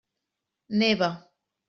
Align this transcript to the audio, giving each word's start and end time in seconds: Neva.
Neva. 0.79 1.09